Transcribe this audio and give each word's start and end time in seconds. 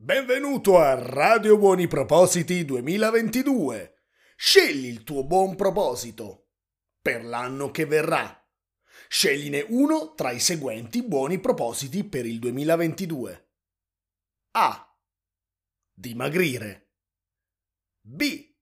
Benvenuto 0.00 0.78
a 0.78 0.94
Radio 0.94 1.58
Buoni 1.58 1.88
Propositi 1.88 2.64
2022. 2.64 4.04
Scegli 4.36 4.86
il 4.86 5.02
tuo 5.02 5.24
buon 5.24 5.56
proposito 5.56 6.50
per 7.02 7.24
l'anno 7.24 7.72
che 7.72 7.84
verrà. 7.84 8.48
Scegline 9.08 9.66
uno 9.70 10.14
tra 10.14 10.30
i 10.30 10.38
seguenti 10.38 11.02
buoni 11.02 11.40
propositi 11.40 12.04
per 12.04 12.26
il 12.26 12.38
2022. 12.38 13.50
A. 14.52 14.98
Dimagrire. 15.92 16.92
B. 18.00 18.54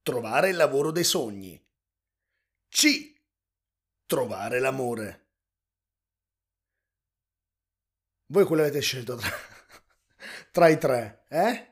Trovare 0.00 0.50
il 0.50 0.56
lavoro 0.56 0.92
dei 0.92 1.02
sogni. 1.02 1.60
C. 2.68 3.20
Trovare 4.06 4.60
l'amore. 4.60 5.32
Voi 8.26 8.44
quello 8.44 8.62
avete 8.62 8.78
scelto 8.78 9.16
tra 9.16 9.49
tra 10.52 10.66
i 10.66 10.78
tre, 10.78 11.24
eh? 11.28 11.66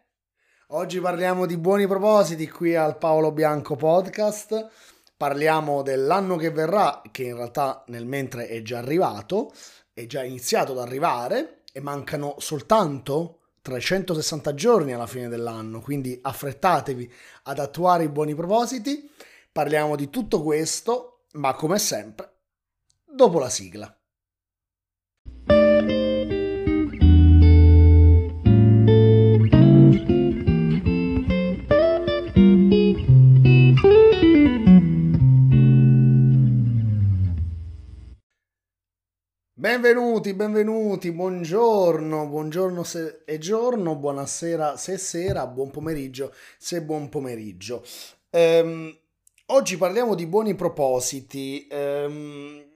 Oggi 0.68 1.00
parliamo 1.00 1.46
di 1.46 1.56
buoni 1.56 1.88
propositi 1.88 2.48
qui 2.48 2.76
al 2.76 2.96
Paolo 2.96 3.32
Bianco 3.32 3.74
Podcast. 3.74 4.68
Parliamo 5.16 5.82
dell'anno 5.82 6.36
che 6.36 6.50
verrà, 6.50 7.02
che 7.10 7.24
in 7.24 7.34
realtà 7.34 7.82
nel 7.88 8.06
mentre 8.06 8.46
è 8.46 8.62
già 8.62 8.78
arrivato, 8.78 9.52
è 9.92 10.06
già 10.06 10.22
iniziato 10.22 10.72
ad 10.72 10.78
arrivare 10.78 11.62
e 11.72 11.80
mancano 11.80 12.36
soltanto 12.38 13.40
360 13.62 14.54
giorni 14.54 14.92
alla 14.92 15.08
fine 15.08 15.28
dell'anno, 15.28 15.80
quindi 15.80 16.16
affrettatevi 16.22 17.12
ad 17.44 17.58
attuare 17.58 18.04
i 18.04 18.08
buoni 18.08 18.36
propositi. 18.36 19.10
Parliamo 19.50 19.96
di 19.96 20.08
tutto 20.08 20.40
questo, 20.40 21.24
ma 21.32 21.52
come 21.54 21.80
sempre, 21.80 22.32
dopo 23.04 23.40
la 23.40 23.48
sigla. 23.50 23.97
Benvenuti, 39.78 40.34
benvenuti, 40.34 41.12
buongiorno, 41.12 42.26
buongiorno 42.26 42.82
se 42.82 43.22
è 43.24 43.38
giorno, 43.38 43.94
buonasera 43.94 44.76
se 44.76 44.94
è 44.94 44.96
sera, 44.96 45.46
buon 45.46 45.70
pomeriggio 45.70 46.34
se 46.58 46.78
è 46.78 46.82
buon 46.82 47.08
pomeriggio. 47.08 47.84
Ehm, 48.30 48.92
oggi 49.46 49.76
parliamo 49.76 50.16
di 50.16 50.26
buoni 50.26 50.56
propositi 50.56 51.68
ehm, 51.70 52.66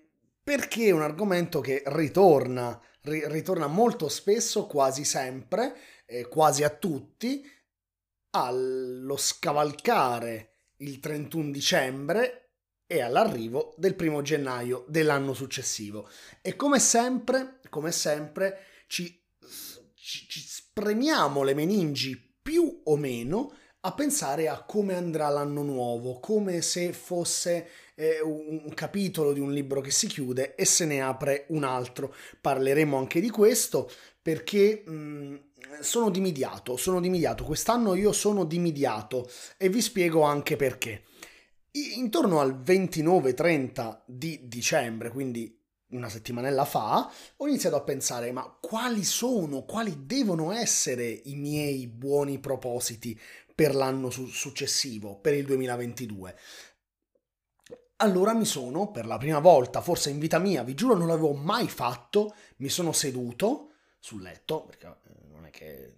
perché 0.44 0.86
è 0.86 0.90
un 0.92 1.02
argomento 1.02 1.60
che 1.60 1.82
ritorna, 1.86 2.80
ri- 3.00 3.24
ritorna 3.26 3.66
molto 3.66 4.08
spesso, 4.08 4.68
quasi 4.68 5.04
sempre, 5.04 5.74
eh, 6.06 6.28
quasi 6.28 6.62
a 6.62 6.70
tutti, 6.70 7.44
allo 8.30 9.16
scavalcare 9.16 10.50
il 10.76 11.00
31 11.00 11.50
dicembre 11.50 12.41
e 12.92 13.00
all'arrivo 13.00 13.72
del 13.78 13.94
primo 13.94 14.20
gennaio 14.20 14.84
dell'anno 14.86 15.32
successivo. 15.32 16.10
E 16.42 16.56
come 16.56 16.78
sempre, 16.78 17.60
come 17.70 17.90
sempre, 17.90 18.64
ci, 18.86 19.18
ci, 19.94 20.28
ci 20.28 20.40
spremiamo 20.40 21.42
le 21.42 21.54
meningi 21.54 22.20
più 22.42 22.82
o 22.84 22.96
meno 22.96 23.54
a 23.80 23.94
pensare 23.94 24.46
a 24.48 24.62
come 24.64 24.94
andrà 24.94 25.30
l'anno 25.30 25.62
nuovo, 25.62 26.20
come 26.20 26.60
se 26.60 26.92
fosse 26.92 27.66
eh, 27.94 28.20
un 28.20 28.70
capitolo 28.74 29.32
di 29.32 29.40
un 29.40 29.54
libro 29.54 29.80
che 29.80 29.90
si 29.90 30.06
chiude 30.06 30.54
e 30.54 30.66
se 30.66 30.84
ne 30.84 31.00
apre 31.00 31.46
un 31.48 31.64
altro. 31.64 32.14
Parleremo 32.42 32.98
anche 32.98 33.20
di 33.22 33.30
questo 33.30 33.90
perché 34.20 34.82
mh, 34.84 35.40
sono 35.80 36.10
dimidiato, 36.10 36.76
sono 36.76 37.00
dimidiato. 37.00 37.44
Quest'anno 37.44 37.94
io 37.94 38.12
sono 38.12 38.44
dimidiato 38.44 39.30
e 39.56 39.70
vi 39.70 39.80
spiego 39.80 40.20
anche 40.20 40.56
perché. 40.56 41.04
Intorno 41.74 42.40
al 42.40 42.60
29-30 42.60 44.02
di 44.04 44.46
dicembre, 44.46 45.10
quindi 45.10 45.58
una 45.92 46.10
settimanella 46.10 46.66
fa, 46.66 47.10
ho 47.36 47.46
iniziato 47.46 47.76
a 47.76 47.82
pensare 47.82 48.30
ma 48.30 48.44
quali 48.60 49.04
sono, 49.04 49.62
quali 49.64 50.04
devono 50.04 50.52
essere 50.52 51.08
i 51.08 51.34
miei 51.34 51.86
buoni 51.86 52.38
propositi 52.38 53.18
per 53.54 53.74
l'anno 53.74 54.10
su- 54.10 54.26
successivo, 54.26 55.16
per 55.16 55.32
il 55.34 55.46
2022. 55.46 56.36
Allora 57.96 58.34
mi 58.34 58.44
sono, 58.44 58.90
per 58.90 59.06
la 59.06 59.16
prima 59.16 59.38
volta, 59.38 59.80
forse 59.80 60.10
in 60.10 60.18
vita 60.18 60.38
mia, 60.38 60.62
vi 60.64 60.74
giuro 60.74 60.94
non 60.94 61.06
l'avevo 61.06 61.32
mai 61.32 61.68
fatto, 61.68 62.34
mi 62.56 62.68
sono 62.68 62.92
seduto 62.92 63.74
sul 63.98 64.20
letto, 64.20 64.64
perché 64.64 64.86
eh, 64.86 65.28
non 65.30 65.46
è 65.46 65.50
che... 65.50 65.94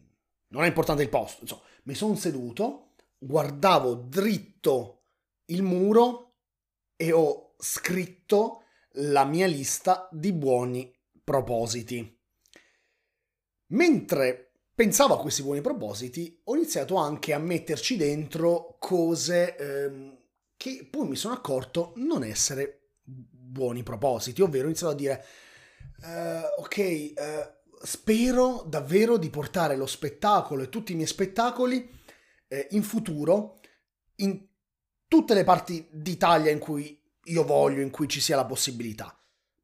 non 0.48 0.62
è 0.62 0.66
importante 0.66 1.02
il 1.02 1.08
posto, 1.08 1.40
insomma, 1.42 1.62
mi 1.84 1.94
sono 1.94 2.14
seduto, 2.14 2.90
guardavo 3.18 3.94
dritto 3.94 5.03
il 5.46 5.62
muro 5.62 6.34
e 6.96 7.12
ho 7.12 7.54
scritto 7.58 8.62
la 8.98 9.24
mia 9.24 9.46
lista 9.46 10.08
di 10.12 10.32
buoni 10.32 10.92
propositi. 11.22 12.20
Mentre 13.68 14.52
pensavo 14.74 15.14
a 15.14 15.20
questi 15.20 15.42
buoni 15.42 15.60
propositi, 15.60 16.40
ho 16.44 16.54
iniziato 16.54 16.96
anche 16.96 17.32
a 17.32 17.38
metterci 17.38 17.96
dentro 17.96 18.76
cose 18.78 19.56
ehm, 19.56 20.18
che 20.56 20.86
poi 20.90 21.08
mi 21.08 21.16
sono 21.16 21.34
accorto 21.34 21.92
non 21.96 22.24
essere 22.24 22.90
buoni 23.02 23.82
propositi, 23.82 24.42
ovvero 24.42 24.64
ho 24.64 24.68
iniziato 24.68 24.92
a 24.92 24.96
dire 24.96 25.24
uh, 26.02 26.60
ok, 26.60 27.12
uh, 27.16 27.84
spero 27.84 28.64
davvero 28.66 29.16
di 29.16 29.30
portare 29.30 29.76
lo 29.76 29.86
spettacolo 29.86 30.62
e 30.62 30.68
tutti 30.68 30.92
i 30.92 30.94
miei 30.94 31.06
spettacoli 31.06 31.88
eh, 32.48 32.68
in 32.70 32.82
futuro 32.82 33.60
in 34.16 34.40
tutte 35.08 35.34
le 35.34 35.44
parti 35.44 35.86
d'Italia 35.90 36.50
in 36.50 36.58
cui 36.58 37.00
io 37.24 37.44
voglio, 37.44 37.80
in 37.80 37.90
cui 37.90 38.08
ci 38.08 38.20
sia 38.20 38.36
la 38.36 38.44
possibilità. 38.44 39.16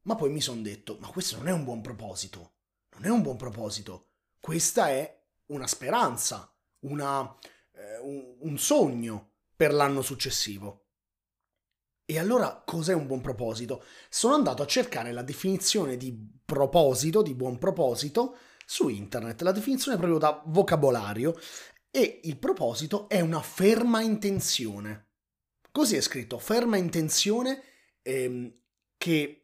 Ma 0.03 0.15
poi 0.15 0.31
mi 0.31 0.41
sono 0.41 0.63
detto, 0.63 0.97
ma 1.01 1.09
questo 1.09 1.37
non 1.37 1.49
è 1.49 1.53
un 1.53 1.65
buon 1.65 1.81
proposito, 1.83 2.53
non 2.95 3.05
è 3.05 3.09
un 3.09 3.23
buon 3.23 3.37
proposito, 3.37 4.09
questa 4.41 4.89
è 4.89 5.23
una 5.47 5.67
speranza, 5.67 6.51
una, 6.81 7.37
eh, 7.73 7.99
un, 8.41 8.59
sogno 8.59 9.33
per 9.55 9.75
l'anno 9.75 10.01
successivo. 10.01 10.87
E 12.07 12.19
allora 12.19 12.63
cos'è 12.65 12.95
un 12.95 13.07
buon 13.07 13.21
proposito? 13.21 13.85
Sono 14.09 14.35
andato 14.35 14.63
a 14.63 14.67
cercare 14.67 15.13
la 15.13 15.23
definizione 15.23 15.97
di 15.97 16.13
proposito, 16.45 17.23
di 17.23 17.35
buon 17.35 17.59
proposito, 17.59 18.37
su 18.65 18.89
internet, 18.89 19.43
la 19.43 19.53
definizione 19.53 19.97
proprio 19.97 20.19
da 20.19 20.43
vocabolario, 20.47 21.39
e 21.91 22.21
il 22.25 22.39
proposito 22.39 23.09
è 23.09 23.21
una 23.21 23.43
ferma 23.43 24.01
intenzione. 24.01 25.10
Così 25.73 25.97
è 25.97 26.01
scritto, 26.01 26.39
ferma 26.39 26.77
intenzione 26.77 27.63
ehm, 28.03 28.53
che 28.97 29.41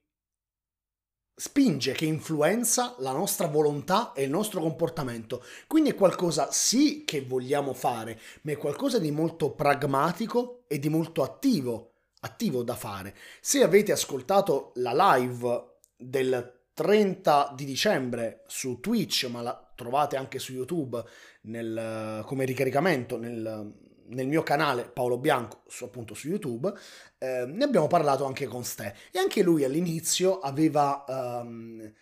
spinge, 1.38 1.92
che 1.92 2.06
influenza 2.06 2.97
la 2.98 3.12
nostra 3.12 3.47
volontà 3.47 4.12
e 4.12 4.22
il 4.22 4.31
nostro 4.31 4.60
comportamento. 4.60 5.44
Quindi 5.66 5.91
è 5.91 5.94
qualcosa 5.94 6.50
sì 6.50 7.04
che 7.04 7.22
vogliamo 7.22 7.75
fare, 7.75 8.19
ma 8.42 8.53
è 8.53 8.56
qualcosa 8.56 8.98
di 8.98 9.10
molto 9.10 9.53
pragmatico 9.53 10.65
e 10.66 10.78
di 10.78 10.88
molto 10.88 11.22
attivo, 11.22 11.92
attivo 12.20 12.62
da 12.62 12.75
fare. 12.75 13.15
Se 13.41 13.62
avete 13.62 13.92
ascoltato 13.92 14.72
la 14.76 15.16
live 15.16 15.78
del 15.97 16.54
30 16.72 17.53
di 17.54 17.65
dicembre 17.65 18.42
su 18.47 18.81
Twitch, 18.81 19.28
ma 19.31 19.42
la 19.42 19.72
trovate 19.75 20.16
anche 20.16 20.38
su 20.38 20.53
YouTube 20.53 21.03
nel, 21.42 22.22
come 22.25 22.44
ricaricamento 22.47 23.19
nel, 23.19 23.85
nel 24.08 24.26
mio 24.26 24.42
canale 24.42 24.84
Paolo 24.84 25.18
Bianco, 25.18 25.62
su, 25.66 25.84
appunto 25.84 26.14
su 26.14 26.28
YouTube, 26.28 26.72
eh, 27.18 27.44
ne 27.46 27.64
abbiamo 27.64 27.86
parlato 27.86 28.24
anche 28.24 28.46
con 28.46 28.64
Ste. 28.64 28.94
E 29.10 29.18
anche 29.18 29.42
lui 29.42 29.64
all'inizio 29.64 30.38
aveva, 30.40 31.04
um, 31.08 31.92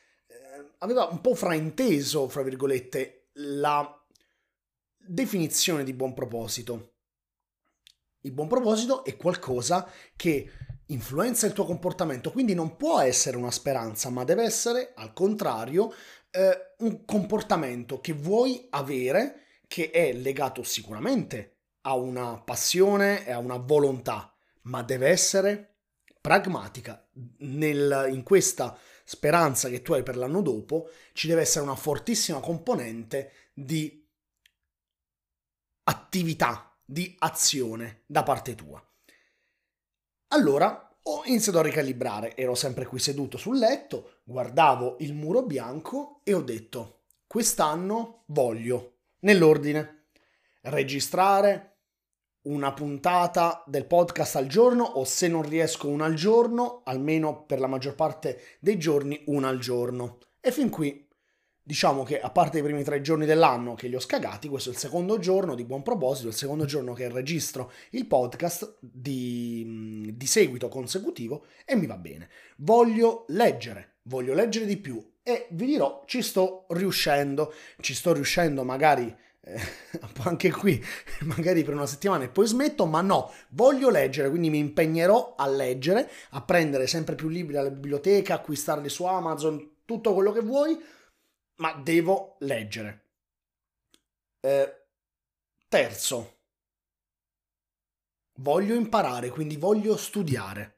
aveva 0.79 1.05
un 1.05 1.21
po' 1.21 1.35
frainteso, 1.35 2.29
fra 2.29 2.43
virgolette, 2.43 3.29
la 3.35 4.05
definizione 4.97 5.85
di 5.85 5.93
buon 5.93 6.15
proposito. 6.15 6.93
Il 8.21 8.33
buon 8.33 8.49
proposito 8.49 9.05
è 9.05 9.17
qualcosa 9.17 9.89
che 10.17 10.51
influenza 10.87 11.47
il 11.47 11.53
tuo 11.53 11.65
comportamento, 11.65 12.31
quindi 12.31 12.55
non 12.55 12.77
può 12.77 13.01
essere 13.01 13.37
una 13.37 13.51
speranza, 13.51 14.09
ma 14.11 14.25
deve 14.25 14.45
essere, 14.45 14.93
al 14.95 15.13
contrario, 15.13 15.93
eh, 16.31 16.75
un 16.79 17.05
comportamento 17.05 18.01
che 18.01 18.13
vuoi 18.13 18.67
avere, 18.71 19.41
che 19.67 19.91
è 19.91 20.13
legato 20.13 20.63
sicuramente 20.63 21.54
ha 21.87 21.95
una 21.95 22.39
passione 22.39 23.27
e 23.27 23.33
ha 23.33 23.39
una 23.39 23.57
volontà, 23.57 24.35
ma 24.63 24.83
deve 24.83 25.09
essere 25.09 25.77
pragmatica. 26.21 27.07
Nel, 27.39 28.09
in 28.11 28.23
questa 28.23 28.77
speranza 29.05 29.69
che 29.69 29.83
tu 29.83 29.93
hai 29.93 30.03
per 30.03 30.17
l'anno 30.17 30.41
dopo 30.41 30.89
ci 31.13 31.29
deve 31.29 31.43
essere 31.43 31.65
una 31.65 31.77
fortissima 31.77 32.41
componente 32.41 33.33
di 33.53 34.03
attività, 35.85 36.75
di 36.83 37.15
azione 37.19 38.03
da 38.07 38.23
parte 38.23 38.55
tua. 38.55 38.83
Allora 40.29 40.97
ho 41.03 41.23
iniziato 41.27 41.59
a 41.59 41.63
ricalibrare, 41.63 42.35
ero 42.35 42.55
sempre 42.55 42.87
qui 42.87 42.99
seduto 42.99 43.37
sul 43.37 43.59
letto, 43.59 44.21
guardavo 44.25 44.97
il 45.01 45.13
muro 45.13 45.43
bianco 45.43 46.21
e 46.25 46.33
ho 46.33 46.41
detto 46.41 47.03
quest'anno 47.27 48.23
voglio, 48.29 49.01
nell'ordine, 49.21 50.07
registrare 50.63 51.74
una 52.45 52.73
puntata 52.73 53.63
del 53.67 53.87
podcast 53.87 54.37
al 54.37 54.47
giorno 54.47 54.85
o 54.85 55.05
se 55.05 55.29
non 55.29 55.43
riesco 55.43 55.89
una 55.89 56.05
al 56.05 56.15
giorno, 56.15 56.83
almeno 56.85 57.45
per 57.45 57.61
la 57.61 57.67
maggior 57.67 57.95
parte 57.95 58.41
dei 58.61 58.79
giorni 58.79 59.23
una 59.27 59.49
al 59.49 59.59
giorno. 59.59 60.19
E 60.41 60.53
fin 60.53 60.69
qui 60.69 61.05
diciamo 61.67 62.03
che 62.03 62.21
a 62.21 62.31
parte 62.31 62.59
i 62.59 62.63
primi 62.63 62.85
tre 62.85 63.01
giorni 63.01 63.25
dell'anno 63.25 63.75
che 63.75 63.89
li 63.89 63.95
ho 63.95 64.01
scagati, 64.01 64.49
questo 64.49 64.69
è 64.69 64.73
il 64.73 64.79
secondo 64.79 65.19
giorno 65.19 65.55
di 65.55 65.65
buon 65.65 65.83
proposito, 65.83 66.29
il 66.29 66.35
secondo 66.35 66.67
giorno 66.67 66.93
che 66.93 67.09
registro 67.09 67.73
il 67.91 68.07
podcast 68.07 68.77
di, 68.81 70.13
di 70.15 70.27
seguito 70.27 70.69
consecutivo 70.69 71.47
e 71.65 71.75
mi 71.75 71.87
va 71.87 71.97
bene. 71.97 72.29
Voglio 72.59 73.25
leggere, 73.29 73.95
voglio 74.03 74.35
leggere 74.35 74.67
di 74.67 74.77
più 74.77 75.03
e 75.23 75.47
vi 75.53 75.65
dirò, 75.65 76.03
ci 76.07 76.21
sto 76.21 76.67
riuscendo, 76.69 77.55
ci 77.81 77.95
sto 77.95 78.13
riuscendo 78.13 78.63
magari 78.63 79.17
eh, 79.45 79.61
anche 80.25 80.51
qui 80.51 80.83
magari 81.25 81.63
per 81.65 81.75
una 81.75 81.87
settimana 81.87 82.25
e 82.25 82.29
poi 82.29 82.47
smetto, 82.47 82.87
ma 82.87 83.01
no, 83.01 83.33
voglio 83.51 83.91
leggere, 83.91 84.29
quindi 84.31 84.51
mi 84.51 84.59
impegnerò 84.59 85.35
a 85.37 85.47
leggere, 85.47 86.11
a 86.31 86.43
prendere 86.43 86.87
sempre 86.87 87.15
più 87.15 87.29
libri 87.29 87.57
alla 87.57 87.71
biblioteca, 87.71 88.35
acquistarli 88.35 88.89
su 88.89 89.05
Amazon, 89.05 89.77
tutto 89.85 90.15
quello 90.15 90.33
che 90.33 90.41
vuoi 90.41 90.79
ma 91.57 91.73
devo 91.75 92.37
leggere. 92.41 93.03
Eh, 94.41 94.87
terzo, 95.69 96.39
voglio 98.37 98.75
imparare, 98.75 99.31
quindi 99.31 99.57
voglio 99.57 99.97
studiare. 99.97 100.73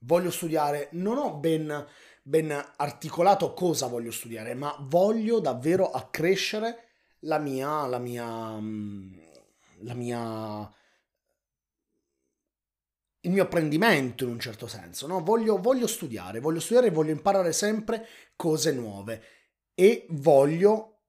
Voglio 0.00 0.30
studiare, 0.30 0.88
non 0.92 1.16
ho 1.16 1.34
ben, 1.36 1.86
ben 2.22 2.72
articolato 2.76 3.54
cosa 3.54 3.86
voglio 3.86 4.10
studiare, 4.10 4.54
ma 4.54 4.76
voglio 4.80 5.40
davvero 5.40 5.90
accrescere 5.90 6.85
la 7.26 7.38
mia, 7.38 7.86
la 7.86 7.98
mia, 7.98 8.58
mm, 8.58 9.18
la 9.80 9.94
mia, 9.94 10.74
il 13.20 13.30
mio 13.30 13.42
apprendimento 13.42 14.24
in 14.24 14.30
un 14.30 14.40
certo 14.40 14.66
senso, 14.66 15.06
no? 15.06 15.22
Voglio, 15.22 15.58
voglio 15.60 15.86
studiare, 15.86 16.40
voglio 16.40 16.60
studiare 16.60 16.88
e 16.88 16.90
voglio 16.90 17.12
imparare 17.12 17.52
sempre 17.52 18.06
cose 18.36 18.72
nuove 18.72 19.22
e 19.74 20.06
voglio, 20.10 21.00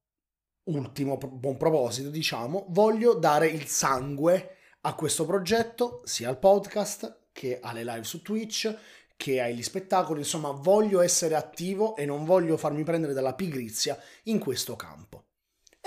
ultimo 0.65 1.17
buon 1.17 1.57
proposito 1.57 2.09
diciamo, 2.09 2.65
voglio 2.69 3.13
dare 3.13 3.47
il 3.47 3.67
sangue 3.67 4.55
a 4.81 4.95
questo 4.95 5.25
progetto, 5.25 6.01
sia 6.05 6.29
al 6.29 6.39
podcast 6.39 7.29
che 7.31 7.59
alle 7.61 7.83
live 7.83 8.03
su 8.03 8.21
Twitch, 8.21 8.75
che 9.15 9.41
agli 9.41 9.63
spettacoli, 9.63 10.19
insomma 10.19 10.51
voglio 10.51 11.01
essere 11.01 11.35
attivo 11.35 11.95
e 11.95 12.05
non 12.05 12.25
voglio 12.25 12.57
farmi 12.57 12.83
prendere 12.83 13.13
dalla 13.13 13.35
pigrizia 13.35 13.99
in 14.23 14.39
questo 14.39 14.75
campo. 14.75 15.26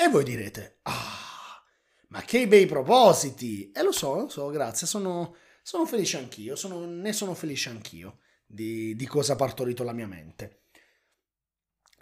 E 0.02 0.08
voi 0.08 0.24
direte, 0.24 0.78
ah, 0.84 1.62
ma 2.08 2.22
che 2.22 2.48
bei 2.48 2.64
propositi! 2.64 3.70
E 3.70 3.82
lo 3.82 3.92
so, 3.92 4.14
lo 4.14 4.28
so, 4.30 4.48
grazie, 4.48 4.86
sono, 4.86 5.34
sono 5.62 5.84
felice 5.84 6.16
anch'io, 6.16 6.56
sono, 6.56 6.86
ne 6.86 7.12
sono 7.12 7.34
felice 7.34 7.68
anch'io 7.68 8.20
di, 8.46 8.96
di 8.96 9.06
cosa 9.06 9.34
ha 9.34 9.36
partorito 9.36 9.84
la 9.84 9.92
mia 9.92 10.06
mente. 10.06 10.62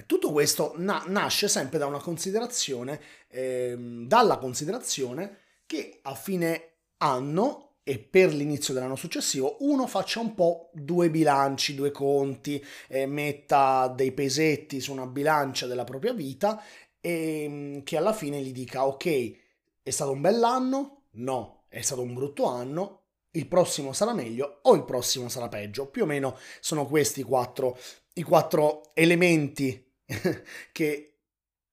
Tutto 0.07 0.31
questo 0.31 0.75
na- 0.77 1.03
nasce 1.09 1.49
sempre 1.49 1.79
da 1.79 1.87
una 1.87 1.99
considerazione, 1.99 3.01
ehm, 3.27 4.07
dalla 4.07 4.39
considerazione 4.39 5.39
che 5.67 5.99
a 6.03 6.15
fine 6.15 6.75
anno 6.99 7.79
e 7.83 7.99
per 7.99 8.33
l'inizio 8.33 8.75
dell'anno 8.75 8.97
successivo 8.97 9.57
uno 9.61 9.87
faccia 9.89 10.21
un 10.21 10.35
po' 10.35 10.71
due 10.73 11.11
bilanci, 11.11 11.75
due 11.75 11.91
conti, 11.91 12.65
eh, 12.87 13.07
metta 13.07 13.89
dei 13.89 14.13
pesetti 14.13 14.79
su 14.79 14.93
una 14.93 15.07
bilancia 15.07 15.67
della 15.67 15.85
propria 15.85 16.13
vita 16.13 16.63
e 17.01 17.43
ehm, 17.43 17.83
che 17.83 17.97
alla 17.97 18.13
fine 18.13 18.41
gli 18.41 18.53
dica 18.53 18.87
ok, 18.87 19.37
è 19.83 19.91
stato 19.91 20.13
un 20.13 20.21
bell'anno? 20.21 21.05
No, 21.13 21.65
è 21.69 21.81
stato 21.81 22.03
un 22.03 22.15
brutto 22.15 22.45
anno, 22.45 23.03
il 23.33 23.47
prossimo 23.47 23.93
sarà 23.93 24.13
meglio 24.13 24.61
o 24.63 24.75
il 24.75 24.85
prossimo 24.85 25.29
sarà 25.29 25.49
peggio. 25.49 25.89
Più 25.89 26.03
o 26.03 26.07
meno 26.07 26.37
sono 26.61 26.87
questi 26.87 27.23
quattro, 27.23 27.79
i 28.15 28.23
quattro 28.23 28.95
elementi 28.95 29.93
che 30.73 31.19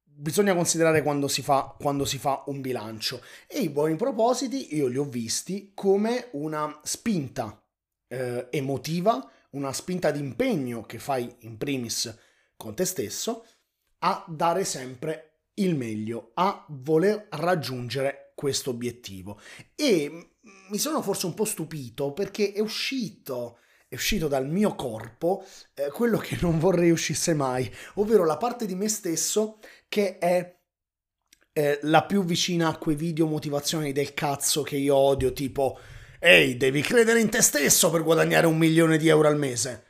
bisogna 0.03 0.55
considerare 0.55 1.01
quando 1.01 1.27
si, 1.27 1.41
fa, 1.41 1.75
quando 1.77 2.05
si 2.05 2.17
fa 2.17 2.43
un 2.47 2.61
bilancio. 2.61 3.21
E 3.47 3.59
i 3.59 3.69
buoni 3.69 3.95
propositi 3.95 4.75
io 4.75 4.87
li 4.87 4.97
ho 4.97 5.05
visti 5.05 5.71
come 5.73 6.29
una 6.31 6.79
spinta 6.83 7.61
eh, 8.07 8.47
emotiva, 8.51 9.29
una 9.51 9.73
spinta 9.73 10.11
di 10.11 10.19
impegno 10.19 10.85
che 10.85 10.99
fai 10.99 11.33
in 11.39 11.57
primis 11.57 12.15
con 12.57 12.75
te 12.75 12.85
stesso 12.85 13.45
a 13.99 14.25
dare 14.27 14.63
sempre 14.65 15.47
il 15.55 15.75
meglio, 15.75 16.31
a 16.35 16.65
voler 16.69 17.27
raggiungere 17.31 18.31
questo 18.35 18.71
obiettivo. 18.71 19.39
E 19.75 20.31
mi 20.69 20.77
sono 20.77 21.01
forse 21.01 21.25
un 21.25 21.33
po' 21.33 21.45
stupito 21.45 22.11
perché 22.13 22.51
è 22.53 22.59
uscito 22.59 23.59
è 23.87 23.95
uscito 23.95 24.27
dal 24.27 24.47
mio 24.47 24.75
corpo 24.75 25.45
eh, 25.75 25.89
quello 25.91 26.17
che 26.17 26.37
non 26.41 26.59
vorrei 26.59 26.89
uscisse 26.89 27.33
mai, 27.33 27.71
ovvero 27.95 28.25
la 28.25 28.35
parte 28.35 28.65
di 28.65 28.75
me 28.75 28.89
stesso 28.89 29.59
che 29.87 30.17
è 30.17 30.57
eh, 31.53 31.79
la 31.83 32.03
più 32.03 32.25
vicina 32.25 32.67
a 32.67 32.77
quei 32.77 32.95
video 32.95 33.27
motivazionali 33.27 33.93
del 33.93 34.13
cazzo 34.13 34.63
che 34.63 34.75
io 34.75 34.95
odio, 34.95 35.31
tipo 35.31 35.79
Ehi, 36.19 36.57
devi 36.57 36.81
credere 36.81 37.21
in 37.21 37.29
te 37.29 37.41
stesso 37.41 37.89
per 37.91 38.03
guadagnare 38.03 38.47
un 38.47 38.57
milione 38.57 38.97
di 38.97 39.07
euro 39.07 39.27
al 39.27 39.37
mese. 39.37 39.84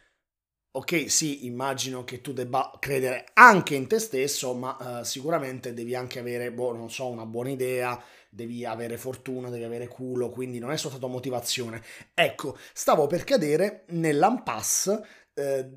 Ok, 0.75 1.09
sì, 1.09 1.45
immagino 1.45 2.03
che 2.03 2.19
tu 2.19 2.33
debba 2.33 2.69
credere 2.79 3.27
anche 3.35 3.75
in 3.75 3.87
te 3.87 3.97
stesso, 3.97 4.53
ma 4.53 4.75
uh, 4.77 5.03
sicuramente 5.05 5.73
devi 5.73 5.95
anche 5.95 6.19
avere, 6.19 6.51
boh, 6.51 6.75
non 6.75 6.91
so, 6.91 7.07
una 7.07 7.25
buona 7.25 7.49
idea, 7.49 7.97
devi 8.29 8.65
avere 8.65 8.97
fortuna, 8.97 9.49
devi 9.49 9.63
avere 9.63 9.87
culo, 9.87 10.29
quindi 10.29 10.59
non 10.59 10.71
è 10.71 10.77
soltanto 10.77 11.07
motivazione. 11.07 11.81
Ecco, 12.13 12.57
stavo 12.73 13.07
per 13.07 13.23
cadere 13.23 13.85
nell'impasse 13.91 15.05
eh, 15.33 15.69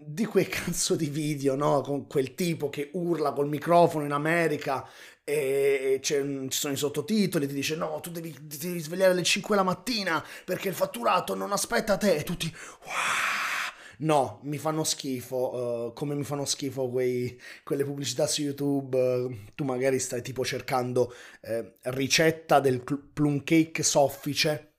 di 0.00 0.24
quel 0.24 0.48
cazzo 0.50 0.96
di 0.96 1.06
video, 1.06 1.54
no? 1.54 1.80
Con 1.82 2.08
quel 2.08 2.34
tipo 2.34 2.70
che 2.70 2.90
urla 2.94 3.32
col 3.32 3.46
microfono 3.48 4.04
in 4.04 4.12
America 4.12 4.84
e 5.22 6.00
ci 6.02 6.48
sono 6.48 6.72
i 6.72 6.76
sottotitoli, 6.76 7.46
ti 7.46 7.54
dice 7.54 7.76
no, 7.76 8.00
tu 8.00 8.10
devi, 8.10 8.36
devi 8.40 8.80
svegliare 8.80 9.12
alle 9.12 9.22
5 9.22 9.54
la 9.54 9.62
mattina 9.62 10.24
perché 10.44 10.66
il 10.66 10.74
fatturato 10.74 11.36
non 11.36 11.52
aspetta 11.52 11.96
te 11.96 12.16
e 12.16 12.24
tutti... 12.24 12.52
Wow! 12.84 13.39
No, 14.00 14.40
mi 14.44 14.56
fanno 14.56 14.82
schifo, 14.82 15.54
uh, 15.54 15.92
come 15.92 16.14
mi 16.14 16.24
fanno 16.24 16.46
schifo 16.46 16.88
quei, 16.88 17.38
quelle 17.62 17.84
pubblicità 17.84 18.26
su 18.26 18.40
YouTube. 18.42 18.98
Uh, 18.98 19.38
tu 19.54 19.64
magari 19.64 19.98
stai 19.98 20.22
tipo 20.22 20.42
cercando 20.44 21.12
uh, 21.42 21.72
ricetta 21.90 22.60
del 22.60 22.82
plum 22.82 23.44
cake 23.44 23.82
soffice 23.82 24.74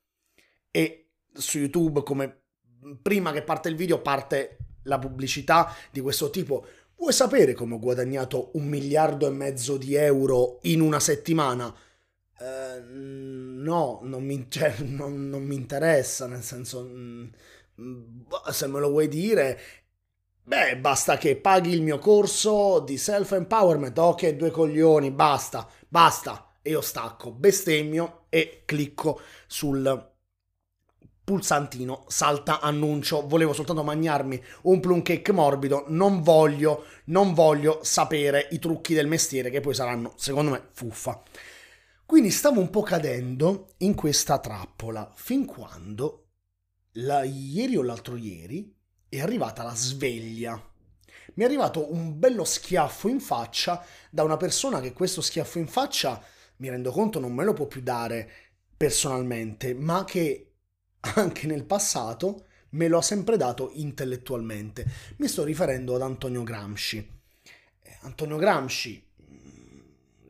e 0.72 1.10
su 1.34 1.60
YouTube 1.60 2.02
come 2.02 2.40
prima 3.02 3.32
che 3.32 3.44
parte 3.44 3.70
il 3.70 3.76
video 3.76 4.02
parte 4.02 4.58
la 4.84 4.98
pubblicità 4.98 5.72
di 5.92 6.00
questo 6.00 6.32
tipo. 6.32 6.66
Vuoi 6.96 7.14
sapere 7.14 7.54
come 7.54 7.76
ho 7.76 7.80
guadagnato 7.80 8.52
un 8.54 8.68
miliardo 8.68 9.28
e 9.28 9.32
mezzo 9.32 9.78
di 9.78 9.94
euro 9.94 10.60
in 10.64 10.82
una 10.82 11.00
settimana? 11.00 11.74
No, 12.40 14.00
non 14.02 14.24
mi, 14.24 14.48
cioè, 14.50 14.78
non, 14.82 15.30
non 15.30 15.44
mi, 15.44 15.56
interessa, 15.56 16.26
nel 16.26 16.42
senso... 16.42 16.84
Mm, 16.84 17.28
Boh, 17.28 17.51
se 18.52 18.68
me 18.68 18.80
lo 18.80 18.90
vuoi 18.90 19.08
dire, 19.08 19.60
beh, 20.44 20.78
basta 20.78 21.18
che 21.18 21.36
paghi 21.36 21.72
il 21.72 21.82
mio 21.82 22.00
corso 22.00 22.80
di 22.80 22.98
self-empowerment. 22.98 23.98
Ok, 23.98 24.30
due 24.30 24.52
coglioni, 24.52 25.12
basta, 25.12 25.68
basta. 25.88 26.48
E 26.62 26.72
io 26.72 26.82
stacco, 26.82 27.32
bestemmio 27.32 28.26
e 28.30 28.64
clicco 28.66 29.20
sul 29.48 30.10
pulsantino, 31.24 32.06
salta 32.08 32.60
annuncio. 32.60 33.26
Volevo 33.26 33.54
soltanto 33.54 33.84
mangiarmi 33.84 34.42
un 34.64 34.80
plum 34.80 35.02
cake 35.02 35.32
morbido. 35.32 35.86
Non 35.88 36.22
voglio, 36.22 36.86
non 37.06 37.34
voglio 37.34 37.80
sapere 37.84 38.48
i 38.52 38.60
trucchi 38.60 38.94
del 38.94 39.08
mestiere 39.08 39.50
che 39.50 39.62
poi 39.62 39.74
saranno, 39.74 40.14
secondo 40.18 40.52
me, 40.52 40.68
fuffa. 40.72 41.22
Quindi 42.06 42.30
stavo 42.30 42.60
un 42.60 42.70
po' 42.70 42.82
cadendo 42.82 43.70
in 43.78 43.96
questa 43.96 44.40
trappola 44.40 45.10
fin 45.16 45.46
quando 45.46 46.31
la, 46.94 47.24
ieri 47.24 47.78
o 47.78 47.84
l'altro 47.84 48.16
ieri 48.16 48.74
è 49.08 49.20
arrivata 49.20 49.64
la 49.64 49.76
sveglia. 49.76 50.54
Mi 51.34 51.44
è 51.44 51.46
arrivato 51.46 51.92
un 51.92 52.20
bello 52.20 52.44
schiaffo 52.44 53.08
in 53.08 53.20
faccia 53.20 53.86
da 54.10 54.24
una 54.24 54.38
persona 54.38 54.82
che 54.82 54.94
questo 54.94 55.22
schiaffo 55.22 55.60
in 55.60 55.68
faccia, 55.68 56.22
mi 56.58 56.70
rendo 56.70 56.92
conto, 56.92 57.20
non 57.20 57.34
me 57.34 57.44
lo 57.44 57.54
può 57.54 57.68
più 57.68 57.82
dare 57.82 58.30
personalmente, 58.76 59.74
ma 59.74 60.04
che 60.04 60.54
anche 61.16 61.48
nel 61.48 61.66
passato 61.66 62.46
me 62.72 62.88
lo 62.88 62.98
ha 62.98 63.02
sempre 63.02 63.38
dato 63.38 63.72
intellettualmente. 63.74 64.86
Mi 65.18 65.28
sto 65.28 65.44
riferendo 65.44 65.96
ad 65.96 66.02
Antonio 66.02 66.44
Gramsci. 66.44 67.20
Eh, 67.82 67.98
Antonio 68.02 68.38
Gramsci, 68.38 69.11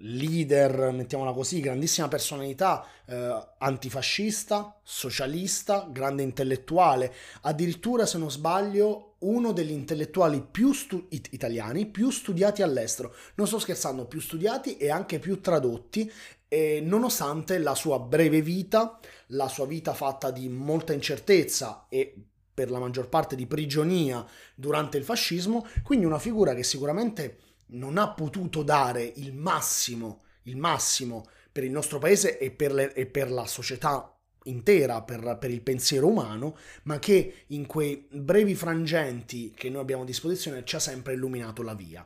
leader, 0.01 0.91
mettiamola 0.91 1.31
così, 1.31 1.59
grandissima 1.59 2.07
personalità, 2.07 2.85
eh, 3.05 3.47
antifascista, 3.59 4.79
socialista, 4.83 5.87
grande 5.91 6.23
intellettuale, 6.23 7.13
addirittura 7.41 8.05
se 8.05 8.17
non 8.17 8.31
sbaglio 8.31 9.15
uno 9.19 9.51
degli 9.51 9.71
intellettuali 9.71 10.41
più 10.41 10.73
stu- 10.73 11.05
it- 11.09 11.29
italiani 11.31 11.85
più 11.85 12.09
studiati 12.09 12.61
all'estero. 12.61 13.13
Non 13.35 13.47
sto 13.47 13.59
scherzando, 13.59 14.05
più 14.05 14.19
studiati 14.19 14.77
e 14.77 14.89
anche 14.89 15.19
più 15.19 15.39
tradotti, 15.41 16.11
e 16.47 16.81
nonostante 16.83 17.59
la 17.59 17.75
sua 17.75 17.99
breve 17.99 18.41
vita, 18.41 18.99
la 19.27 19.47
sua 19.47 19.65
vita 19.65 19.93
fatta 19.93 20.31
di 20.31 20.49
molta 20.49 20.91
incertezza 20.91 21.85
e 21.87 22.13
per 22.53 22.69
la 22.69 22.79
maggior 22.79 23.07
parte 23.07 23.35
di 23.35 23.47
prigionia 23.47 24.25
durante 24.55 24.97
il 24.97 25.05
fascismo, 25.05 25.65
quindi 25.83 26.05
una 26.05 26.19
figura 26.19 26.53
che 26.53 26.63
sicuramente 26.63 27.37
non 27.71 27.97
ha 27.97 28.09
potuto 28.13 28.63
dare 28.63 29.03
il 29.03 29.33
massimo, 29.33 30.23
il 30.43 30.57
massimo 30.57 31.27
per 31.51 31.63
il 31.63 31.71
nostro 31.71 31.99
paese 31.99 32.37
e 32.37 32.51
per, 32.51 32.73
le, 32.73 32.93
e 32.93 33.05
per 33.05 33.29
la 33.31 33.45
società 33.45 34.15
intera 34.45 35.03
per, 35.03 35.37
per, 35.39 35.51
il 35.51 35.61
pensiero 35.61 36.07
umano, 36.07 36.57
ma 36.83 36.97
che 36.99 37.45
in 37.47 37.65
quei 37.65 38.07
brevi 38.09 38.55
frangenti 38.55 39.51
che 39.51 39.69
noi 39.69 39.81
abbiamo 39.81 40.03
a 40.03 40.05
disposizione 40.05 40.63
ci 40.63 40.75
ha 40.75 40.79
sempre 40.79 41.13
illuminato 41.13 41.61
la 41.61 41.75
via. 41.75 42.05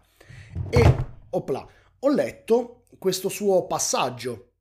E 0.69 0.95
opla, 1.29 1.67
ho 1.99 2.09
letto 2.09 2.83
questo 2.97 3.29
suo 3.29 3.65
passaggio, 3.67 4.51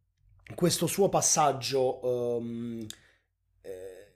questo 0.54 0.86
suo 0.86 1.08
passaggio 1.08 2.36
um, 2.36 2.86
eh, 3.62 4.12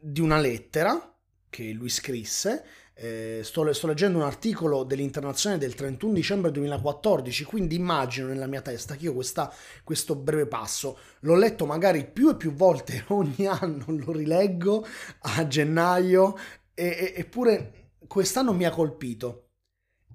di 0.00 0.20
una 0.20 0.38
lettera 0.38 1.12
che 1.48 1.70
lui 1.72 1.88
scrisse 1.88 2.64
eh, 2.94 3.40
sto, 3.42 3.72
sto, 3.72 3.86
leggendo 3.86 4.18
un 4.18 4.24
articolo 4.24 4.84
dell'Internazionale 4.84 5.60
del 5.60 5.74
31 5.74 6.12
dicembre 6.12 6.50
2014, 6.50 7.44
quindi 7.44 7.74
immagino 7.74 8.28
nella 8.28 8.46
mia 8.46 8.60
testa 8.60 8.96
che 8.96 9.04
io 9.04 9.14
questa, 9.14 9.52
questo 9.82 10.14
breve 10.14 10.46
passo 10.46 10.98
l'ho 11.20 11.34
letto 11.34 11.64
magari 11.66 12.06
più 12.06 12.30
e 12.30 12.36
più 12.36 12.52
volte 12.52 13.04
ogni 13.08 13.46
anno, 13.46 13.84
lo 13.88 14.12
rileggo 14.12 14.86
a 15.20 15.46
gennaio, 15.46 16.36
e, 16.74 17.14
eppure 17.16 17.90
quest'anno 18.06 18.52
mi 18.52 18.64
ha 18.64 18.70
colpito. 18.70 19.48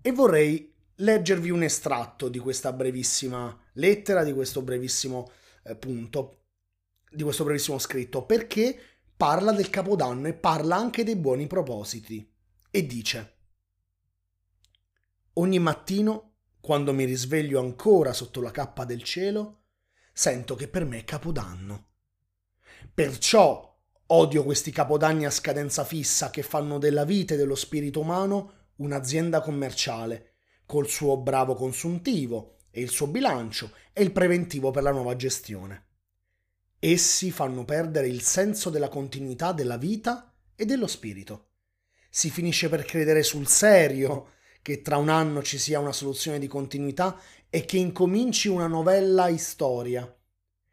E 0.02 0.12
vorrei 0.12 0.74
leggervi 1.00 1.50
un 1.50 1.64
estratto 1.64 2.30
di 2.30 2.40
questa 2.40 2.72
brevissima 2.72 3.56
lettera, 3.74 4.24
di 4.24 4.34
questo 4.34 4.62
brevissimo 4.62 5.30
eh, 5.64 5.76
punto, 5.76 6.42
di 7.10 7.24
questo 7.24 7.44
brevissimo 7.44 7.80
scritto, 7.80 8.24
perché 8.24 8.80
parla 9.16 9.52
del 9.52 9.70
Capodanno 9.70 10.28
e 10.28 10.34
parla 10.34 10.76
anche 10.76 11.04
dei 11.04 11.16
buoni 11.16 11.48
propositi 11.48 12.36
e 12.78 12.86
dice 12.86 13.38
Ogni 15.34 15.58
mattino, 15.58 16.36
quando 16.62 16.94
mi 16.94 17.06
risveglio 17.06 17.60
ancora 17.60 18.14
sotto 18.14 18.40
la 18.40 18.52
cappa 18.52 18.86
del 18.86 19.02
cielo, 19.02 19.64
sento 20.14 20.56
che 20.56 20.68
per 20.68 20.86
me 20.86 21.00
è 21.00 21.04
Capodanno. 21.04 21.88
Perciò 22.94 23.76
odio 24.08 24.44
questi 24.44 24.72
capodanni 24.72 25.26
a 25.26 25.32
scadenza 25.32 25.84
fissa 25.84 26.30
che 26.30 26.44
fanno 26.44 26.78
della 26.78 27.04
vita 27.04 27.34
e 27.34 27.38
dello 27.38 27.56
spirito 27.56 28.00
umano 28.00 28.70
un'azienda 28.76 29.42
commerciale, 29.42 30.36
col 30.68 30.88
suo 30.88 31.18
bravo 31.18 31.56
consuntivo 31.56 32.58
e 32.70 32.82
il 32.82 32.90
suo 32.90 33.08
bilancio 33.08 33.72
e 33.92 34.04
il 34.04 34.12
preventivo 34.12 34.70
per 34.70 34.84
la 34.84 34.92
nuova 34.92 35.16
gestione. 35.16 35.88
Essi 36.78 37.32
fanno 37.32 37.66
perdere 37.66 38.08
il 38.08 38.22
senso 38.22 38.70
della 38.70 38.90
continuità 38.90 39.52
della 39.52 39.78
vita 39.78 40.32
e 40.56 40.66
dello 40.66 40.86
spirito 40.86 41.47
si 42.18 42.32
finisce 42.32 42.68
per 42.68 42.84
credere 42.84 43.22
sul 43.22 43.48
serio 43.48 44.32
che 44.64 44.82
tra 44.82 44.98
un 44.98 45.08
anno 45.08 45.44
ci 45.44 45.60
sia 45.60 45.80
una 45.80 45.92
soluzione 45.92 46.40
di 46.40 46.48
continuità 46.48 47.16
e 47.48 47.64
che 47.64 47.78
incominci 47.78 48.48
una 48.48 48.66
novella 48.66 49.38
storia. 49.38 50.18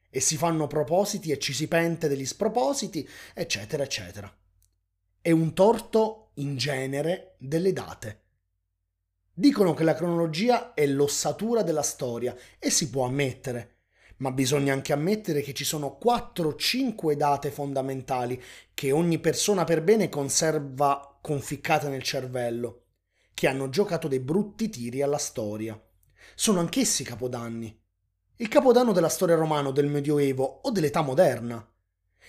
E 0.09 0.21
si 0.21 0.39
fanno 0.39 0.67
propositi 0.67 1.33
e 1.33 1.39
ci 1.39 1.53
si 1.53 1.69
pente 1.69 2.09
degli 2.09 2.25
spropositi, 2.25 3.07
eccetera, 3.35 3.83
eccetera. 3.83 4.35
È 5.21 5.31
un 5.31 5.53
torto 5.53 6.31
in 6.37 6.57
genere 6.57 7.35
delle 7.37 7.75
date. 7.75 8.23
Dicono 9.35 9.75
che 9.75 9.85
la 9.85 9.95
cronologia 9.95 10.73
è 10.73 10.87
l'ossatura 10.87 11.63
della 11.63 11.83
storia 11.83 12.35
e 12.59 12.71
si 12.71 12.89
può 12.89 13.05
ammettere, 13.05 13.74
ma 14.19 14.31
bisogna 14.31 14.73
anche 14.73 14.93
ammettere 14.93 15.41
che 15.41 15.55
ci 15.55 15.65
sono 15.65 15.99
4-5 16.03 17.15
date 17.15 17.51
fondamentali 17.51 18.41
che 18.73 18.93
ogni 18.93 19.19
persona 19.19 19.65
per 19.65 19.83
bene 19.83 20.09
conserva 20.09 21.19
conficcate 21.21 21.89
nel 21.89 22.03
cervello, 22.03 22.83
che 23.33 23.49
hanno 23.49 23.69
giocato 23.69 24.09
dei 24.09 24.21
brutti 24.21 24.69
tiri 24.69 25.03
alla 25.03 25.19
storia. 25.19 25.81
Sono 26.35 26.61
anch'essi 26.61 27.03
capodanni. 27.03 27.77
Il 28.37 28.49
capodanno 28.49 28.93
della 28.93 29.09
storia 29.09 29.37
romana 29.37 29.71
del 29.71 29.87
Medioevo 29.87 30.61
o 30.63 30.71
dell'età 30.71 31.03
moderna. 31.03 31.67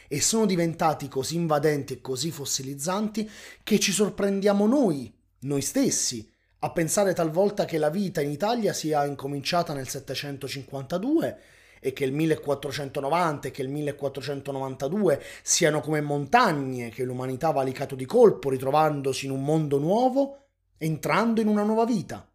E 0.07 0.21
sono 0.21 0.45
diventati 0.45 1.07
così 1.07 1.35
invadenti 1.35 1.93
e 1.93 2.01
così 2.01 2.31
fossilizzanti 2.31 3.29
che 3.63 3.79
ci 3.79 3.91
sorprendiamo 3.91 4.67
noi, 4.67 5.11
noi 5.39 5.61
stessi, 5.61 6.31
a 6.59 6.71
pensare 6.71 7.13
talvolta 7.13 7.65
che 7.65 7.77
la 7.77 7.89
vita 7.89 8.21
in 8.21 8.29
Italia 8.29 8.73
sia 8.73 9.05
incominciata 9.05 9.73
nel 9.73 9.87
752 9.87 11.39
e 11.85 11.93
che 11.93 12.03
il 12.03 12.13
1490 12.13 13.47
e 13.47 13.51
che 13.51 13.61
il 13.61 13.69
1492 13.69 15.21
siano 15.43 15.81
come 15.81 16.01
montagne 16.01 16.89
che 16.89 17.03
l'umanità 17.03 17.49
ha 17.49 17.51
valicato 17.51 17.93
di 17.93 18.05
colpo, 18.05 18.49
ritrovandosi 18.49 19.27
in 19.27 19.31
un 19.31 19.43
mondo 19.43 19.77
nuovo, 19.77 20.47
entrando 20.77 21.41
in 21.41 21.47
una 21.47 21.61
nuova 21.61 21.85
vita. 21.85 22.27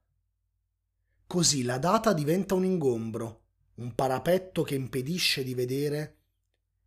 Così 1.27 1.65
la 1.65 1.79
data 1.79 2.13
diventa 2.13 2.55
un 2.55 2.65
ingombro, 2.65 3.41
un 3.75 3.93
parapetto 3.97 4.63
che 4.63 4.77
impedisce 4.77 5.43
di 5.43 5.55
vedere 5.55 6.19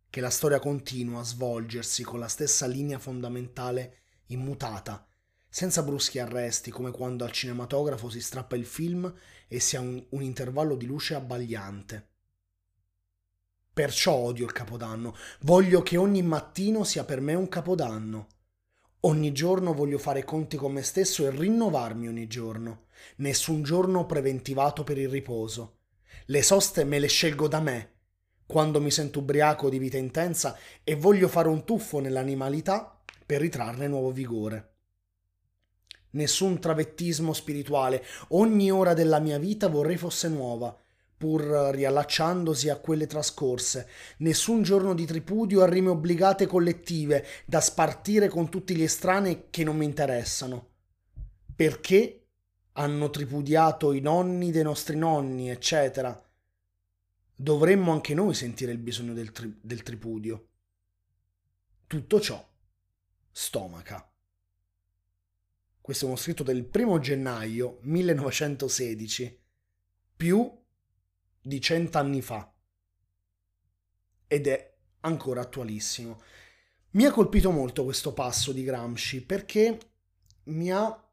che 0.08 0.22
la 0.22 0.30
storia 0.30 0.58
continua 0.58 1.20
a 1.20 1.24
svolgersi 1.24 2.02
con 2.02 2.18
la 2.18 2.28
stessa 2.28 2.64
linea 2.64 2.98
fondamentale 2.98 3.98
immutata, 4.28 5.06
senza 5.50 5.82
bruschi 5.82 6.18
arresti 6.18 6.70
come 6.70 6.90
quando 6.92 7.24
al 7.24 7.32
cinematografo 7.32 8.08
si 8.08 8.22
strappa 8.22 8.56
il 8.56 8.64
film 8.64 9.12
e 9.48 9.60
si 9.60 9.76
ha 9.76 9.80
un, 9.80 10.02
un 10.08 10.22
intervallo 10.22 10.76
di 10.76 10.86
luce 10.86 11.14
abbagliante. 11.14 12.12
Perciò 13.74 14.12
odio 14.12 14.44
il 14.44 14.52
Capodanno. 14.52 15.16
Voglio 15.40 15.82
che 15.82 15.96
ogni 15.96 16.22
mattino 16.22 16.84
sia 16.84 17.02
per 17.02 17.20
me 17.20 17.34
un 17.34 17.48
Capodanno. 17.48 18.28
Ogni 19.00 19.32
giorno 19.32 19.74
voglio 19.74 19.98
fare 19.98 20.22
conti 20.22 20.56
con 20.56 20.70
me 20.70 20.82
stesso 20.82 21.26
e 21.26 21.30
rinnovarmi 21.30 22.06
ogni 22.06 22.28
giorno. 22.28 22.84
Nessun 23.16 23.64
giorno 23.64 24.06
preventivato 24.06 24.84
per 24.84 24.96
il 24.98 25.08
riposo. 25.08 25.78
Le 26.26 26.40
soste 26.44 26.84
me 26.84 27.00
le 27.00 27.08
scelgo 27.08 27.48
da 27.48 27.58
me. 27.58 27.94
Quando 28.46 28.80
mi 28.80 28.92
sento 28.92 29.18
ubriaco 29.18 29.68
di 29.68 29.78
vita 29.78 29.98
intensa 29.98 30.56
e 30.84 30.94
voglio 30.94 31.26
fare 31.26 31.48
un 31.48 31.64
tuffo 31.64 31.98
nell'animalità 31.98 33.02
per 33.26 33.40
ritrarne 33.40 33.88
nuovo 33.88 34.12
vigore. 34.12 34.74
Nessun 36.10 36.60
travettismo 36.60 37.32
spirituale. 37.32 38.04
Ogni 38.28 38.70
ora 38.70 38.94
della 38.94 39.18
mia 39.18 39.38
vita 39.38 39.66
vorrei 39.66 39.96
fosse 39.96 40.28
nuova 40.28 40.78
pur 41.24 41.40
riallacciandosi 41.40 42.68
a 42.68 42.76
quelle 42.76 43.06
trascorse. 43.06 43.88
Nessun 44.18 44.62
giorno 44.62 44.92
di 44.92 45.06
tripudio 45.06 45.62
a 45.62 45.66
rime 45.66 45.88
obbligate 45.88 46.46
collettive 46.46 47.24
da 47.46 47.62
spartire 47.62 48.28
con 48.28 48.50
tutti 48.50 48.76
gli 48.76 48.82
estranei 48.82 49.46
che 49.48 49.64
non 49.64 49.78
mi 49.78 49.86
interessano. 49.86 50.72
Perché 51.56 52.26
hanno 52.72 53.08
tripudiato 53.08 53.94
i 53.94 54.00
nonni 54.00 54.50
dei 54.50 54.64
nostri 54.64 54.98
nonni, 54.98 55.48
eccetera. 55.48 56.14
Dovremmo 57.34 57.92
anche 57.92 58.12
noi 58.12 58.34
sentire 58.34 58.72
il 58.72 58.78
bisogno 58.78 59.14
del, 59.14 59.32
tri- 59.32 59.58
del 59.62 59.82
tripudio. 59.82 60.48
Tutto 61.86 62.20
ciò 62.20 62.46
stomaca. 63.30 64.12
Questo 65.80 66.04
è 66.04 66.08
uno 66.08 66.18
scritto 66.18 66.42
del 66.42 66.66
primo 66.66 66.98
gennaio 66.98 67.78
1916, 67.80 69.40
più 70.16 70.62
di 71.44 71.60
cent'anni 71.60 72.22
fa 72.22 72.50
ed 74.26 74.46
è 74.46 74.74
ancora 75.00 75.42
attualissimo. 75.42 76.22
Mi 76.92 77.04
ha 77.04 77.12
colpito 77.12 77.50
molto 77.50 77.84
questo 77.84 78.14
passo 78.14 78.52
di 78.52 78.64
Gramsci 78.64 79.22
perché 79.22 79.78
mi 80.44 80.72
ha, 80.72 81.10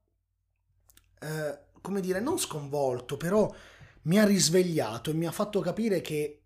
eh, 1.19 1.59
come 1.81 1.99
dire, 1.99 2.21
non 2.21 2.39
sconvolto, 2.39 3.17
però 3.17 3.53
mi 4.03 4.19
ha 4.19 4.25
risvegliato 4.25 5.09
e 5.09 5.13
mi 5.13 5.25
ha 5.25 5.31
fatto 5.31 5.59
capire 5.59 6.01
che 6.01 6.43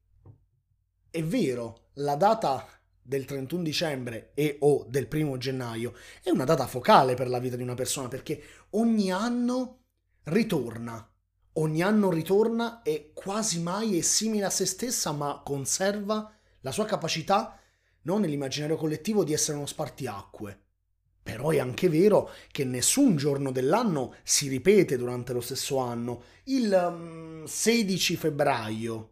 è 1.10 1.24
vero, 1.24 1.90
la 1.96 2.16
data 2.16 2.68
del 3.02 3.26
31 3.26 3.62
dicembre 3.62 4.32
e 4.34 4.58
o 4.62 4.86
del 4.90 5.08
primo 5.08 5.38
gennaio 5.38 5.94
è 6.24 6.32
una 6.32 6.44
data 6.44 6.66
focale 6.66 7.14
per 7.14 7.30
la 7.30 7.40
vita 7.40 7.56
di 7.56 7.62
una 7.62 7.76
persona 7.76 8.08
perché 8.08 8.42
ogni 8.72 9.12
anno 9.12 9.84
ritorna 10.24 11.08
ogni 11.58 11.82
anno 11.82 12.10
ritorna 12.10 12.82
e 12.82 13.12
quasi 13.14 13.62
mai 13.62 13.98
è 13.98 14.02
simile 14.02 14.46
a 14.46 14.50
se 14.50 14.66
stessa, 14.66 15.12
ma 15.12 15.42
conserva 15.44 16.32
la 16.62 16.72
sua 16.72 16.86
capacità, 16.86 17.60
non 18.04 18.22
nell'immaginario 18.22 18.76
collettivo, 18.76 19.24
di 19.24 19.34
essere 19.34 19.58
uno 19.58 19.66
spartiacque. 19.66 20.60
Però 21.24 21.50
è 21.50 21.60
anche 21.60 21.90
vero 21.90 22.30
che 22.52 22.64
nessun 22.66 23.16
giorno 23.16 23.52
dell'anno 23.52 24.16
si 24.24 24.48
ripete 24.48 24.96
durante 24.98 25.34
lo 25.34 25.42
stesso 25.42 25.78
anno. 25.78 26.22
Il 26.44 27.44
16 27.46 28.14
mm, 28.14 28.18
febbraio 28.18 29.10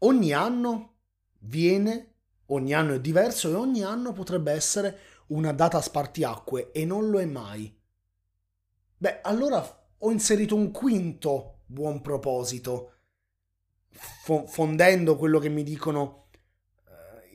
ogni 0.00 0.32
anno 0.32 0.94
viene, 1.40 2.14
ogni 2.46 2.74
anno 2.74 2.94
è 2.94 3.00
diverso 3.00 3.48
e 3.48 3.54
ogni 3.54 3.82
anno 3.82 4.12
potrebbe 4.12 4.52
essere 4.52 4.98
una 5.28 5.52
data 5.52 5.80
spartiacque 5.80 6.72
e 6.72 6.84
non 6.84 7.10
lo 7.10 7.20
è 7.20 7.24
mai, 7.24 7.74
beh, 8.98 9.20
allora 9.22 9.85
ho 9.98 10.10
inserito 10.10 10.54
un 10.54 10.70
quinto 10.70 11.60
buon 11.66 12.00
proposito, 12.00 12.92
fo- 13.88 14.46
fondendo 14.46 15.16
quello 15.16 15.38
che 15.38 15.48
mi 15.48 15.62
dicono 15.62 16.28
uh, 16.84 17.34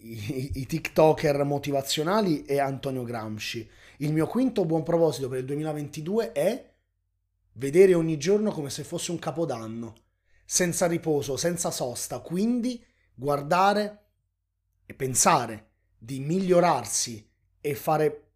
i, 0.00 0.50
i 0.54 0.66
TikToker 0.66 1.44
motivazionali 1.44 2.44
e 2.44 2.58
Antonio 2.58 3.04
Gramsci. 3.04 3.68
Il 3.98 4.12
mio 4.12 4.26
quinto 4.26 4.64
buon 4.64 4.82
proposito 4.82 5.28
per 5.28 5.40
il 5.40 5.44
2022 5.44 6.32
è 6.32 6.72
vedere 7.54 7.94
ogni 7.94 8.16
giorno 8.16 8.50
come 8.50 8.70
se 8.70 8.84
fosse 8.84 9.10
un 9.10 9.18
capodanno, 9.18 9.94
senza 10.44 10.86
riposo, 10.86 11.36
senza 11.36 11.70
sosta, 11.70 12.20
quindi 12.20 12.82
guardare 13.14 14.06
e 14.86 14.94
pensare 14.94 15.68
di 15.98 16.18
migliorarsi 16.20 17.28
e 17.60 17.74
fare 17.74 18.32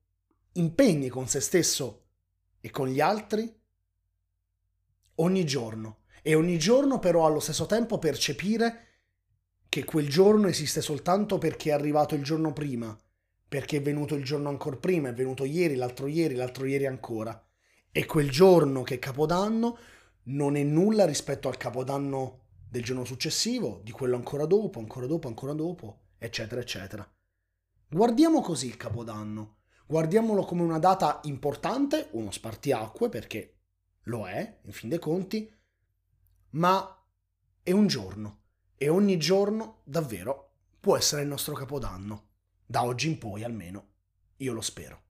impegni 0.52 1.08
con 1.08 1.26
se 1.26 1.40
stesso 1.40 2.03
e 2.64 2.70
con 2.70 2.88
gli 2.88 2.98
altri 2.98 3.54
ogni 5.16 5.44
giorno. 5.44 5.98
E 6.22 6.34
ogni 6.34 6.58
giorno 6.58 6.98
però 6.98 7.26
allo 7.26 7.38
stesso 7.38 7.66
tempo 7.66 7.98
percepire 7.98 8.86
che 9.68 9.84
quel 9.84 10.08
giorno 10.08 10.48
esiste 10.48 10.80
soltanto 10.80 11.36
perché 11.36 11.68
è 11.68 11.72
arrivato 11.74 12.14
il 12.14 12.24
giorno 12.24 12.54
prima, 12.54 12.98
perché 13.46 13.76
è 13.76 13.82
venuto 13.82 14.14
il 14.14 14.24
giorno 14.24 14.48
ancora 14.48 14.76
prima, 14.76 15.10
è 15.10 15.12
venuto 15.12 15.44
ieri, 15.44 15.74
l'altro 15.74 16.06
ieri, 16.06 16.36
l'altro 16.36 16.64
ieri 16.64 16.86
ancora. 16.86 17.38
E 17.92 18.06
quel 18.06 18.30
giorno 18.30 18.82
che 18.82 18.94
è 18.94 18.98
Capodanno 18.98 19.76
non 20.22 20.56
è 20.56 20.62
nulla 20.62 21.04
rispetto 21.04 21.48
al 21.48 21.58
Capodanno 21.58 22.46
del 22.66 22.82
giorno 22.82 23.04
successivo, 23.04 23.82
di 23.84 23.90
quello 23.90 24.16
ancora 24.16 24.46
dopo, 24.46 24.78
ancora 24.78 25.04
dopo, 25.04 25.28
ancora 25.28 25.52
dopo, 25.52 25.98
eccetera, 26.16 26.62
eccetera. 26.62 27.06
Guardiamo 27.90 28.40
così 28.40 28.68
il 28.68 28.78
Capodanno. 28.78 29.56
Guardiamolo 29.86 30.44
come 30.44 30.62
una 30.62 30.78
data 30.78 31.20
importante, 31.24 32.08
uno 32.12 32.30
spartiacque, 32.30 33.08
perché 33.08 33.58
lo 34.04 34.26
è, 34.26 34.60
in 34.62 34.72
fin 34.72 34.88
dei 34.88 34.98
conti, 34.98 35.52
ma 36.50 37.04
è 37.62 37.70
un 37.70 37.86
giorno 37.86 38.42
e 38.76 38.88
ogni 38.88 39.18
giorno 39.18 39.80
davvero 39.84 40.52
può 40.80 40.96
essere 40.96 41.22
il 41.22 41.28
nostro 41.28 41.54
capodanno, 41.54 42.28
da 42.64 42.84
oggi 42.84 43.08
in 43.08 43.18
poi 43.18 43.44
almeno, 43.44 43.92
io 44.36 44.52
lo 44.52 44.60
spero. 44.60 45.03